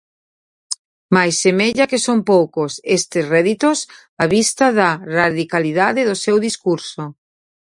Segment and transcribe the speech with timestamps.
[1.15, 3.77] Mais semella que son poucos estes réditos
[4.23, 7.03] á vista da radicalidade do seu discurso.